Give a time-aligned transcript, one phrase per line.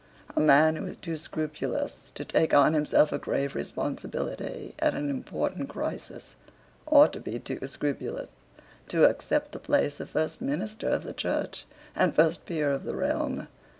[0.35, 5.11] A man who is too scrupulous to take on himself a grave responsibility at an
[5.11, 6.33] important crisis
[6.87, 8.31] ought to be too scrupulous
[8.87, 12.95] to accept the place of first minister of the Church and first peer of the
[12.95, 13.47] realm.